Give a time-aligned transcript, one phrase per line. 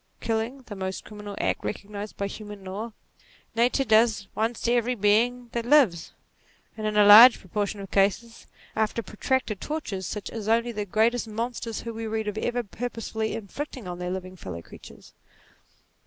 [0.19, 2.91] Killing, the most criminal act recognized by human laws,
[3.53, 6.11] Nature does once to every being that lives;
[6.75, 10.73] and in a large pro portion of cases, after protracted tortures such as only NATURE
[10.73, 14.63] 29 the greatest monsters whom we read of ever purposely inflicted on their living fellow
[14.63, 15.13] creatures.